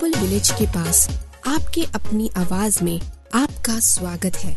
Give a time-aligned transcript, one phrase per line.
[0.00, 1.08] Global village के पास
[1.46, 3.00] आपके अपनी आवाज़ में
[3.34, 4.54] आपका स्वागत है।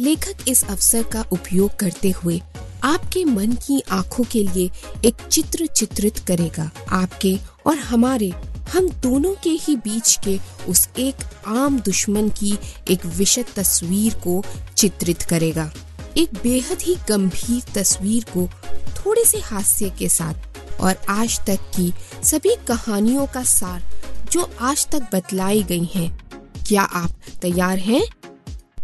[0.00, 2.40] लेखक इस अवसर का उपयोग करते हुए
[2.84, 4.70] आपके मन की आँखों के लिए
[5.04, 8.32] एक चित्र चित्रित करेगा। आपके और हमारे,
[8.72, 10.38] हम दोनों के ही बीच के
[10.68, 12.56] उस एक आम दुश्मन की
[12.90, 14.42] एक विशद तस्वीर को
[14.76, 15.70] चित्रित करेगा।
[16.16, 18.48] एक बेहद ही गंभीर तस्वीर को
[18.96, 21.92] थोड़े से हास्य के साथ और आज तक की
[22.24, 23.90] सभी कहानियों का सार
[24.32, 26.28] जो आज तक बतलाई गई हैं।
[26.68, 27.10] क्या आप
[27.42, 28.02] तैयार हैं?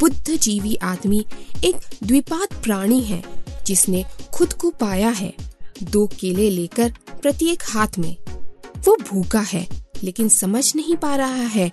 [0.01, 1.25] बुद्ध जीवी आदमी
[1.65, 3.23] एक द्विपात प्राणी है,
[3.67, 5.33] जिसने खुद को पाया है
[5.83, 6.93] दो केले लेकर
[7.23, 8.17] प्रत्येक हाथ में
[8.87, 9.67] वो भूखा है,
[10.03, 11.71] लेकिन समझ नहीं पा रहा है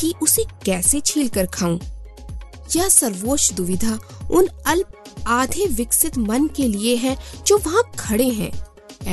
[0.00, 1.78] कि उसे कैसे छील कर खाऊं।
[2.76, 3.98] यह सर्वोच्च दुविधा
[4.30, 4.92] उन अल्प,
[5.26, 8.52] आधे विकसित मन के लिए है जो वहाँ खड़े हैं,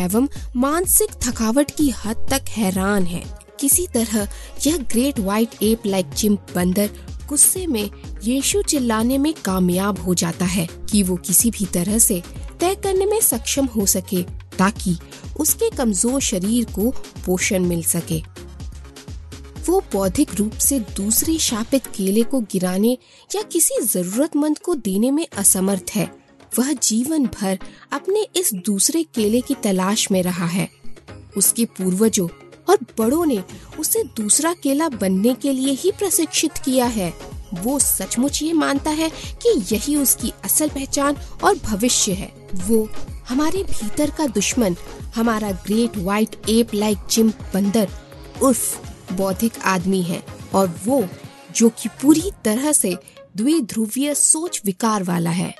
[0.03, 4.27] एवं मानसिक थकावट की हद तक हैरान है किसी तरह
[4.67, 6.89] यह great white ape like chimp बंदर
[7.29, 7.89] गुस्से में
[8.23, 12.21] यीशु चिल्लाने में कामयाब हो जाता है कि वो किसी भी तरह से
[12.59, 14.21] तय करने में सक्षम हो सके
[14.57, 14.97] ताकि
[15.39, 16.89] उसके कमज़ोर शरीर को
[17.25, 18.21] पोषण मिल सके।
[19.67, 22.97] वो बौद्धिक रूप से दूसरे शापित केले को गिराने
[23.35, 26.09] या किसी जरूरतमंद को देने में असमर्थ है।
[26.59, 27.59] वह जीवन भर
[27.91, 30.69] अपने इस दूसरे केले की तलाश में रहा है।
[31.37, 32.27] उसके पूर्वजों
[32.69, 33.43] और बड़ों ने
[33.79, 37.13] उसे दूसरा केला बनने के लिए ही प्रशिक्षित किया है।
[37.53, 39.09] वो सचमुच ये मानता है
[39.45, 42.89] कि यही उसकी असल पहचान और भविष्य है। वो
[43.29, 44.75] हमारे भीतर का दुश्मन,
[45.15, 47.89] हमारा great white ape like Jim बंदर
[48.43, 48.77] उर्फ़
[49.13, 51.05] बौद्धिक आदमी है और वो
[51.55, 52.97] जो कि पूरी तरह से
[53.37, 55.55] द्विध्रुवीय सोच विकार वाला है।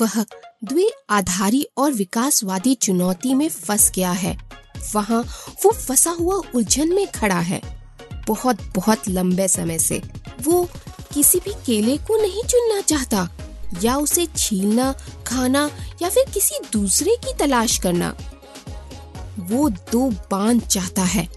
[0.00, 0.22] वह
[0.64, 4.43] द्वि आधारी और विकासवादी चुनौती में फंस गया है।
[4.94, 5.22] वहाँ
[5.64, 7.60] वो फंसा हुआ उलझन में खड़ा है।
[8.28, 10.02] बहुत बहुत लंबे समय से
[10.42, 10.68] वो
[11.14, 13.28] किसी भी केले को नहीं चुनना चाहता,
[13.82, 14.92] या उसे छीलना,
[15.26, 15.70] खाना,
[16.02, 18.14] या फिर किसी दूसरे की तलाश करना।
[19.40, 21.28] वो दो बाँध चाहता है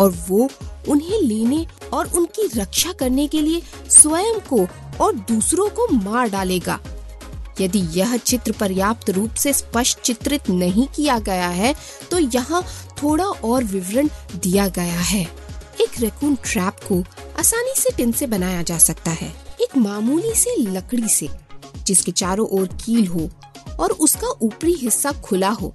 [0.00, 0.48] और वो
[0.88, 4.66] उन्हें लेने और उनकी रक्षा करने के लिए स्वयं को
[5.04, 6.78] और दूसरों को मार डालेगा।
[7.60, 11.74] यदि यह चित्र पर्याप्त रूप से स्पष्ट चित्रित नहीं किया गया है
[12.10, 12.62] तो यहाँ
[13.02, 15.22] थोड़ा और विवरण दिया गया है।
[15.80, 17.02] एक रेकून ट्रैप को
[17.38, 19.28] आसानी से टिन से बनाया जा सकता है।
[19.60, 21.28] एक मामूली से लकड़ी से,
[21.86, 23.28] जिसके चारों ओर कील हो
[23.80, 25.74] और उसका ऊपरी हिस्सा खुला हो।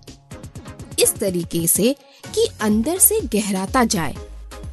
[0.99, 4.15] इस तरीके से कि अंदर से गहराता जाए,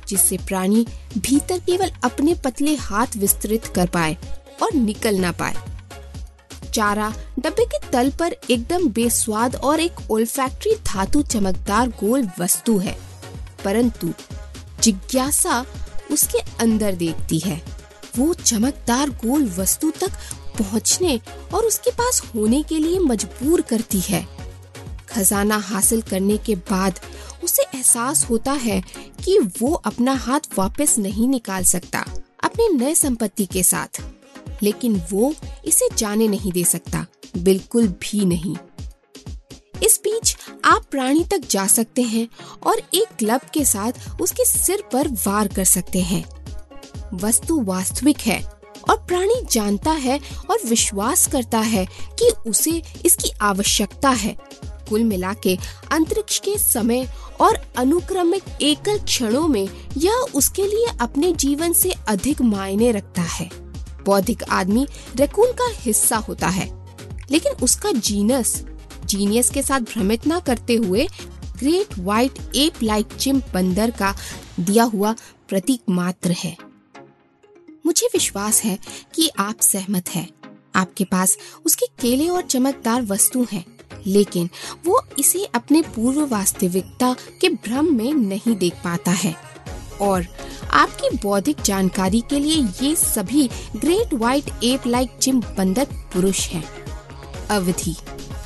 [0.08, 0.86] जिससे प्राणी
[1.18, 4.16] भीतर केवल अपने पतले हाथ विस्तृत कर पाए
[4.62, 5.54] और निकल ना पाए।
[6.76, 12.98] चारा डब्बे के तल पर एकदम बेस्वाद और एक ओल्फैक्ट्री धातु चमकदार गोल वस्तु है।
[13.64, 14.12] परंतु
[14.82, 15.64] जिज्ञासा
[16.10, 17.62] उसके अंदर देखती है।
[18.18, 20.12] वो चमकदार गोल वस्तु तक
[20.58, 21.20] पहुँचने
[21.54, 24.26] और उसके पास होने के लिए मजबूर करती है।
[25.08, 27.00] खजाना हासिल करने के बाद
[27.44, 28.80] उसे एहसास होता है
[29.24, 32.04] कि वो अपना हाथ वापस नहीं निकाल सकता,
[32.44, 34.02] अपने नए संपत्ति के साथ।
[34.62, 35.34] लेकिन वो
[35.64, 37.06] इसे जाने नहीं दे सकता,
[37.38, 38.56] बिल्कुल भी नहीं।
[39.82, 42.28] इस बीच आप प्राणी तक जा सकते हैं
[42.66, 46.24] और एक क्लब के साथ उसके सिर पर वार कर सकते हैं।
[47.14, 48.40] वस्तु वास्तविक है
[48.90, 50.18] और प्राणी जानता है
[50.50, 51.86] और विश्वास करता है
[52.18, 54.36] कि उसे इसकी आवश्यकता है।
[54.88, 55.56] कुल मिला के
[55.92, 57.06] अंतरिक्ष के समय
[57.40, 63.50] और अनुक्रमिक एकल क्षणों में यह उसके लिए अपने जीवन से अधिक मायने रखता है।
[64.06, 64.86] बौद्धिक आदमी
[65.16, 66.66] रेकून का हिस्सा होता है।
[67.30, 68.64] लेकिन उसका जीनस
[69.04, 71.06] जीनियस के साथ भ्रमित न करते हुए
[71.58, 74.14] great white ape like chimp बंदर का
[74.60, 75.14] दिया हुआ
[75.48, 76.56] प्रतीक मात्र है।
[77.86, 78.78] मुझे विश्वास है
[79.14, 80.28] कि आप सहमत हैं।
[80.76, 81.36] आपके पास
[81.66, 83.64] उसके केले और चमकदार वस्तु हैं,
[84.06, 84.50] लेकिन
[84.84, 89.36] वो इसे अपने पूर्व वास्तविकता के भ्रम में नहीं देख पाता है।
[90.00, 90.26] और
[90.72, 96.64] आपकी बौद्धिक जानकारी के लिए ये सभी great white ape like Jim बंदर पुरुष हैं।
[97.50, 97.96] अवधि,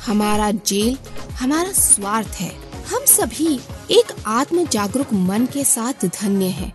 [0.05, 0.97] हमारा जेल,
[1.39, 2.51] हमारा स्वार्थ है
[2.91, 3.53] हम सभी
[3.91, 6.73] एक आत्म जागरूक मन के साथ धन्य हैं।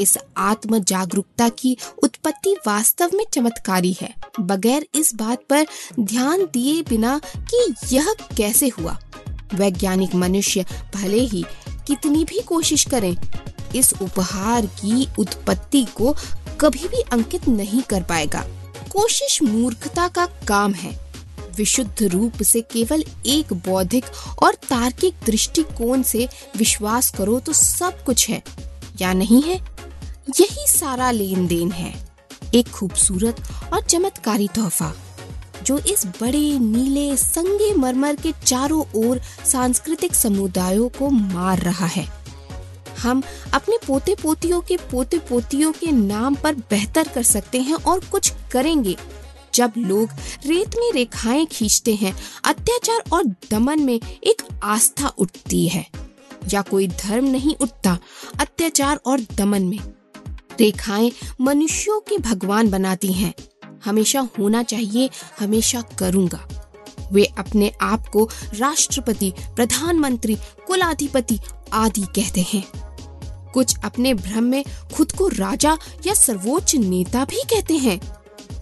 [0.00, 5.66] इस आत्म जागरूकता की उत्पत्ति वास्तव में चमत्कारी है बगैर इस बात पर
[6.00, 7.20] ध्यान दिए बिना
[7.52, 8.98] कि यह कैसे हुआ
[9.54, 10.64] वैज्ञानिक मनुष्य
[10.94, 11.44] भले ही
[11.86, 13.14] कितनी भी कोशिश करें
[13.76, 16.14] इस उपहार की उत्पत्ति को
[16.60, 18.44] कभी भी अंकित नहीं कर पाएगा।
[18.90, 20.90] कोशिश मूर्खता का काम है।
[21.56, 24.04] विशुद्ध रूप से केवल एक बौद्धिक
[24.42, 28.42] और तार्किक दृष्टिकोण से विश्वास करो तो सब कुछ है,
[29.00, 29.56] या नहीं है?
[30.40, 31.94] यही सारा लेन देन है।
[32.54, 33.42] एक खूबसूरत
[33.72, 34.92] और चमत्कारी तोहफा,
[35.64, 42.06] जो इस बड़े, नीले, संगे मरमर के चारों ओर सांस्कृतिक समुदायों को मार रहा है।
[42.98, 43.22] हम
[43.54, 48.32] अपने पोते पोतियों के पोते पोतियों के नाम पर बेहतर कर सकते हैं और कुछ
[48.52, 48.96] करेंगे।
[49.54, 50.08] जब लोग
[50.46, 55.86] रेत में रेखाएँ खींचते हैं, अत्याचार और दमन में एक आस्था उठती है।
[56.52, 57.98] या कोई धर्म नहीं उठता
[58.40, 59.78] अत्याचार और दमन में।
[60.60, 63.34] रेखाएँ मनुष्यों के भगवान बनाती हैं।
[63.84, 65.10] हमेशा होना चाहिए,
[65.40, 66.48] हमेशा करूँगा।
[67.12, 70.36] वे अपने आप को राष्ट्रपति, प्रधानमंत्री,
[70.66, 71.40] कुलाधिपति
[71.72, 72.64] आदि कहते हैं।
[73.54, 74.64] कुछ अपने भ्रम में
[74.94, 78.00] खुद को राजा या सर्वोच्च नेता भी कहते हैं।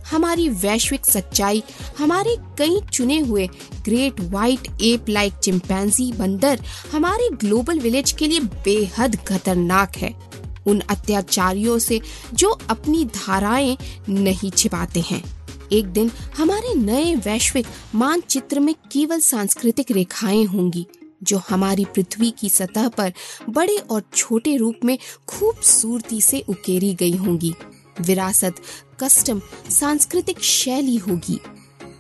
[0.07, 1.63] हमारी वैश्विक सच्चाई,
[1.99, 3.49] हमारे कई चुने हुए
[3.85, 6.61] great white ape like chimpanzee बंदर
[6.93, 10.31] हमारे ग्लोबल विलेज के लिए बेहद खतरनाक है।
[10.67, 12.01] उन अत्याचारियों से
[12.35, 15.40] जो अपनी धाराएँ नहीं छिपाते हैं।
[15.73, 20.87] एक दिन हमारे नए वैश्विक मानचित्र में केवल सांस्कृतिक रेखाएँ होंगी,
[21.23, 23.13] जो हमारी पृथ्वी की सतह पर
[23.51, 27.55] बड़े और छोटे रूप में खूबसूरती से उकेरी गई होंगी।
[28.01, 28.55] विरासत
[29.01, 31.41] कस्टम सांस्कृतिक शैली होगी।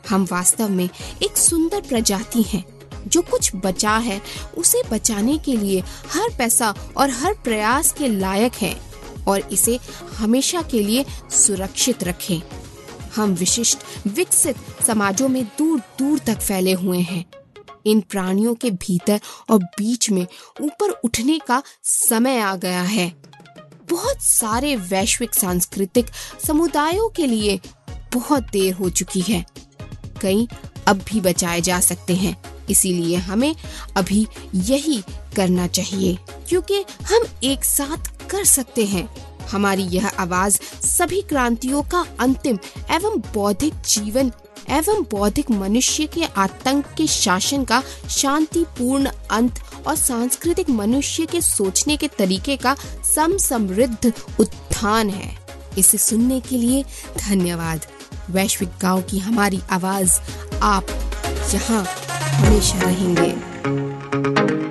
[0.09, 0.89] हम वास्तव में
[1.23, 2.65] एक सुंदर प्रजाति हैं,
[3.07, 4.21] जो कुछ बचा है,
[4.59, 5.81] उसे बचाने के लिए
[6.13, 8.77] हर पैसा और हर प्रयास के लायक है
[9.29, 9.79] और इसे
[10.17, 12.60] हमेशा के लिए सुरक्षित रखें।
[13.17, 17.25] हम विशिष्ट, विकसित समाजों में दूर दूर तक फैले हुए हैं।
[17.87, 19.21] इन प्राणियों के भीतर
[19.51, 20.27] और बीच में
[20.61, 23.13] ऊपर उठने का समय आ गया है।
[23.91, 26.07] बहुत सारे वैश्विक, सांस्कृतिक
[26.47, 27.61] समुदायों के लिए
[28.15, 29.45] बहुत देर हो चुकी है।
[30.23, 30.49] कई
[30.87, 32.37] अब भी बचाए जा सकते हैं,
[32.71, 33.55] इसीलिए हमें
[33.97, 35.03] अभी यही
[35.37, 36.19] करना चाहिए,
[36.49, 39.09] क्योंकि हम एक साथ कर सकते हैं।
[39.51, 42.59] हमारी यह आवाज़ सभी क्रांतियों का अंतिम
[42.91, 44.33] एवं बौद्धिक जीवन,
[44.71, 51.97] एवं बौद्धिक मनुष्य के आतंक के शासन का शांतिपूर्ण अंत और सांस्कृतिक मनुष्य के सोचने
[51.97, 52.77] के तरीके का
[53.15, 55.39] सम समृद्ध उत्थान है।
[55.79, 56.85] इसे सुनने के लिए
[57.19, 57.87] धन्यवाद।
[58.31, 60.19] वैश्विक गाँव की हमारी आवाज़
[60.63, 60.87] आप
[61.55, 61.85] यहाँ
[62.33, 64.70] हमेशा रहेंगे।